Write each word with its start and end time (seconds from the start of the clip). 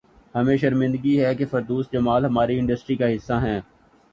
ہمیں 0.35 0.55
شرمندگی 0.57 1.13
ہے 1.19 1.33
کہ 1.35 1.45
فردوس 1.45 1.91
جمال 1.91 2.25
ہماری 2.25 2.59
انڈسٹری 2.59 2.95
کا 2.95 3.15
حصہ 3.15 3.33
ہیں 3.43 3.59